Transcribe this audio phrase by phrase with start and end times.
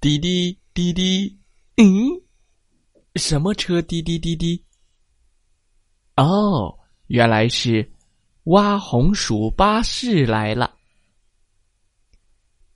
[0.00, 1.38] 滴滴滴滴，
[1.76, 2.08] 嗯，
[3.16, 4.64] 什么车滴滴滴滴？
[6.16, 7.92] 哦，原来是
[8.44, 10.74] 挖红薯巴士来了。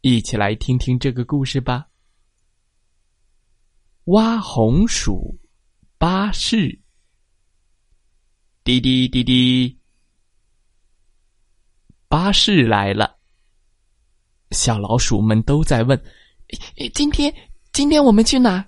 [0.03, 1.89] 一起来听听这个故事吧。
[4.05, 5.39] 挖红薯
[5.97, 6.79] 巴士，
[8.65, 9.81] 滴滴滴滴，
[12.07, 13.19] 巴士来了。
[14.51, 15.99] 小老鼠们都在问。
[16.93, 17.35] 今天，
[17.73, 18.65] 今天我们去哪？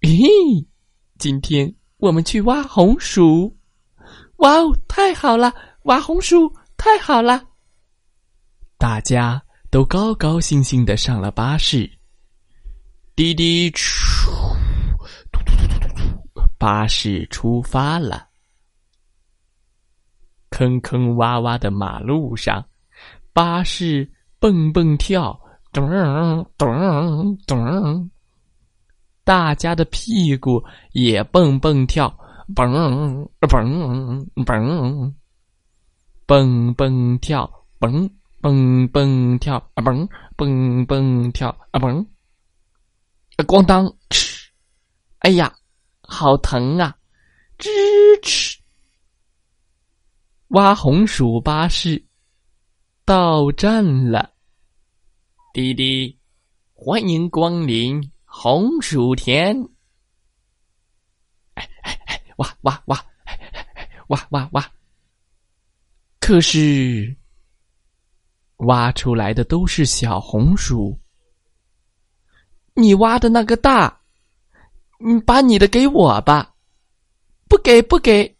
[0.00, 0.66] 咦，
[1.18, 3.56] 今天我们去挖红薯。
[4.36, 5.52] 哇哦，太好了！
[5.82, 7.42] 挖红薯太好了！
[8.76, 11.90] 大家都高高兴兴的上了巴士。
[13.16, 14.30] 滴滴，出，
[16.56, 18.28] 巴士出发了。
[20.50, 22.64] 坑坑洼洼的马路上，
[23.32, 25.38] 巴士蹦蹦跳。
[25.78, 28.10] 咚咚咚！
[29.22, 32.12] 大家的屁股也蹦蹦跳，
[32.52, 35.14] 蹦蹦蹦，
[36.26, 42.04] 蹦蹦跳，蹦蹦蹦跳，啊蹦蹦蹦跳，啊蹦！
[43.46, 44.48] 咣当，哧！
[45.20, 45.54] 哎呀，
[46.02, 46.96] 好疼啊！
[47.56, 47.68] 吱
[48.20, 48.56] 吱！
[50.48, 52.04] 挖红薯巴士
[53.04, 54.32] 到站了。
[55.58, 56.16] 滴滴，
[56.72, 59.60] 欢迎光临红薯田。
[61.54, 63.04] 哎哎哎，挖挖挖，
[64.06, 64.72] 挖挖挖。
[66.20, 67.12] 可是，
[68.58, 70.96] 挖出来的都是小红薯。
[72.74, 74.00] 你挖的那个大，
[75.00, 76.54] 你把你的给我吧。
[77.48, 78.32] 不给不给，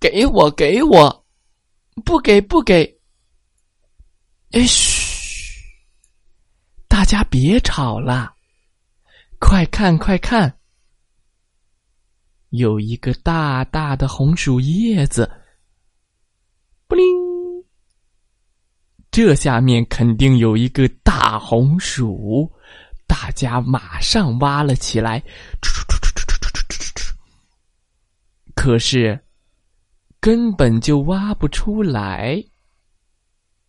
[0.00, 1.24] 给我给我，
[2.04, 3.00] 不给不给。
[4.50, 5.07] 哎嘘。
[7.08, 8.34] 家别吵了，
[9.38, 10.58] 快看快看，
[12.50, 15.26] 有一个大大的红薯叶子，
[16.86, 17.06] 不灵，
[19.10, 22.52] 这下面肯定有一个大红薯，
[23.06, 25.24] 大家马上挖了起来，
[28.54, 29.18] 可是
[30.20, 32.44] 根本就挖不出来。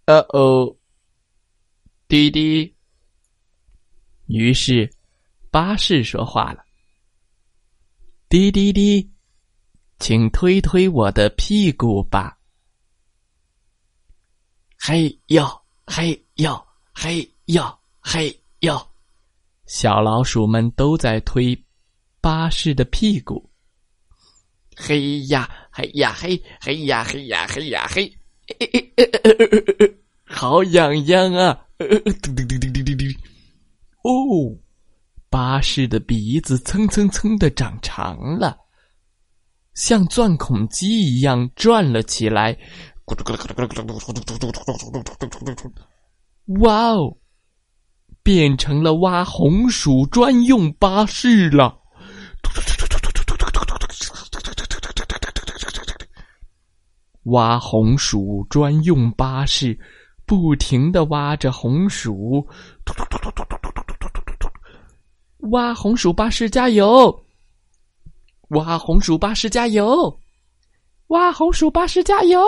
[0.07, 0.75] 呃哦，
[2.09, 2.75] 滴滴。
[4.29, 4.87] 于是，
[5.49, 6.63] 巴士说话了
[8.29, 9.11] ：“滴滴滴，
[9.97, 12.37] 请推推我的屁股吧。”
[14.77, 15.49] 嘿哟，
[15.87, 16.63] 嘿哟，
[16.93, 18.79] 嘿哟，嘿哟，
[19.65, 21.59] 小老鼠们都在推
[22.21, 23.49] 巴士的屁股。
[24.75, 28.15] 嘿呀，嘿呀，嘿，嘿呀，嘿呀，嘿呀，嘿，
[30.23, 31.65] 好痒痒啊！
[31.79, 32.68] 嘟嘟嘟嘟嘟嘟嘟。
[34.03, 34.57] 哦，
[35.29, 38.57] 巴士的鼻子蹭蹭蹭的长长了，
[39.73, 42.57] 像钻孔机一样转了起来。
[46.59, 47.17] 哇哦，
[48.23, 51.77] 变成了挖红薯专用巴士了！
[57.23, 59.77] 挖红薯专用巴士，
[60.25, 62.47] 不停的挖着红薯。
[65.39, 67.25] 挖红薯巴士加油！
[68.49, 70.19] 挖红薯巴士加油！
[71.07, 72.41] 挖红薯巴士加油！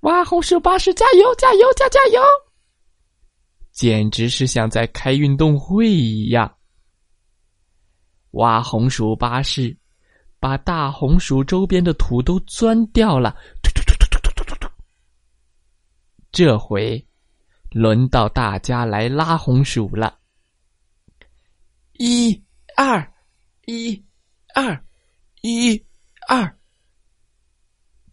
[0.00, 1.34] 挖红薯巴士加油！
[1.36, 2.20] 加油加加油！
[3.72, 6.52] 简直是像在开运动会一样。
[8.32, 9.74] 挖红薯巴士
[10.38, 13.34] 把大红薯周边的土都钻掉了。
[13.62, 14.68] 突突突突突突突
[16.30, 17.02] 这回
[17.70, 20.17] 轮到大家来拉红薯了。
[21.98, 22.44] 一
[22.76, 23.12] 二，
[23.66, 24.00] 一
[24.54, 24.84] 二，
[25.42, 25.84] 一
[26.28, 26.56] 二，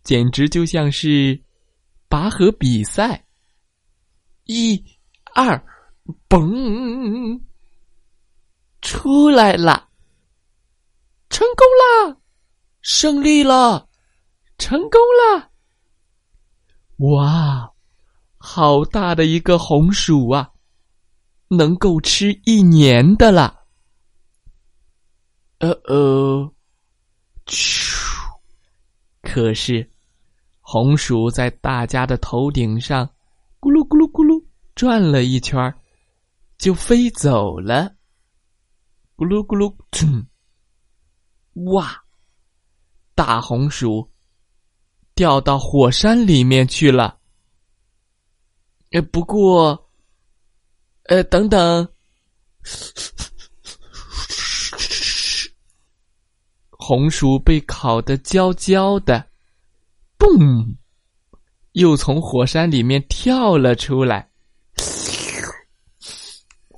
[0.01, 1.39] 简直就像是
[2.09, 3.23] 拔河比赛。
[4.45, 4.83] 一
[5.35, 5.63] 二，
[6.27, 7.39] 嘣，
[8.81, 9.88] 出来了，
[11.29, 11.67] 成功
[12.09, 12.19] 了，
[12.81, 13.88] 胜利了，
[14.57, 15.51] 成功了！
[17.07, 17.71] 哇，
[18.38, 20.51] 好大的一个红薯啊！
[21.49, 23.64] 能够吃一年的了。
[25.59, 26.53] 呃呃，
[27.45, 27.95] 咻！
[29.21, 29.89] 可是，
[30.59, 33.05] 红薯在大家的头顶上
[33.59, 34.43] 咕噜咕噜咕噜
[34.75, 35.73] 转了一圈
[36.57, 37.95] 就飞走了。
[39.15, 39.73] 咕噜咕噜，
[41.71, 42.03] 哇！
[43.15, 44.11] 大红薯
[45.13, 47.17] 掉到火山里面去了。
[48.91, 49.89] 呃，不过，
[51.03, 51.87] 呃，等等，
[56.87, 59.25] 红薯被烤得焦焦的，
[60.19, 60.75] 嘣，
[61.71, 64.29] 又从火山里面跳了出来。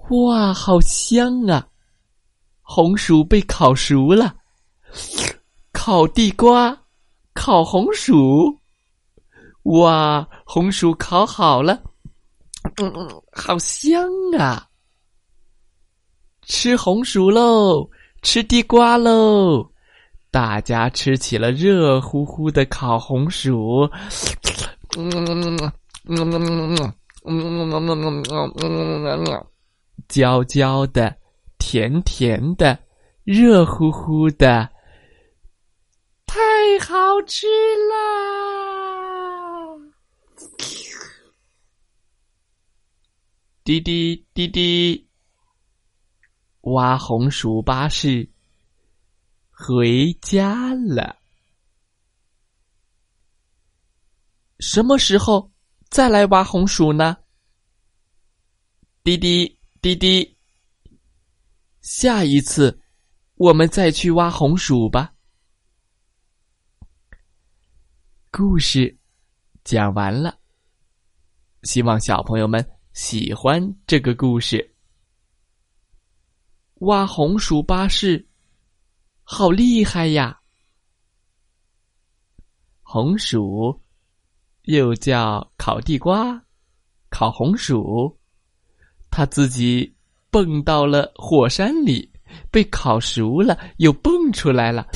[0.09, 1.68] 哇，好香啊！
[2.62, 4.33] 红薯被烤熟了。
[5.74, 6.86] 烤地瓜，
[7.33, 8.57] 烤红薯，
[9.63, 10.25] 哇！
[10.45, 11.83] 红薯烤好了，
[12.77, 14.69] 嗯嗯，好香啊！
[16.44, 17.89] 吃红薯喽，
[18.21, 19.69] 吃地瓜喽！
[20.38, 23.89] 大家吃起了热乎乎的烤红薯。
[30.07, 31.18] 焦焦的，
[31.57, 32.78] 甜甜的，
[33.24, 34.69] 热乎乎的。
[36.28, 36.38] 太
[36.86, 37.48] 好吃
[37.89, 37.95] 了！
[43.63, 45.07] 滴滴滴滴。
[46.62, 48.30] 挖红薯巴士。
[49.59, 51.18] 回家了。
[54.59, 55.51] 什么时候
[55.89, 57.18] 再来挖红薯呢？
[59.04, 60.38] 滴滴滴滴，
[61.81, 62.80] 下一次
[63.33, 65.12] 我们再去挖红薯吧。
[68.30, 68.95] 故事
[69.63, 70.39] 讲完了，
[71.63, 72.63] 希望小朋友们
[72.94, 74.75] 喜欢这个故事。
[76.81, 78.26] 挖红薯巴士，
[79.29, 80.39] 好厉害呀！
[82.81, 83.77] 红薯
[84.62, 86.41] 又叫烤地瓜、
[87.09, 88.18] 烤红薯，
[89.12, 89.94] 它自己
[90.31, 92.09] 蹦到了火山里，
[92.50, 94.88] 被烤熟了，又蹦出来了，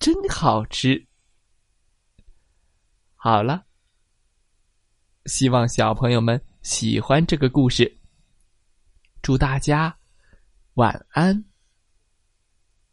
[0.00, 1.06] 真好吃。
[3.14, 3.64] 好了，
[5.26, 7.96] 希望小朋友们喜欢这个故事。
[9.22, 9.96] 祝大家
[10.74, 11.44] 晚安，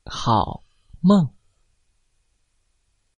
[0.05, 0.63] 好
[1.01, 1.29] 梦。